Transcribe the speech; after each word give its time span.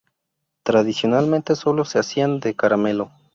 Tradicionalmente 0.63 1.55
sólo 1.55 1.85
se 1.85 1.99
hacían 1.99 2.39
de 2.39 2.55
caramelo. 2.55 3.11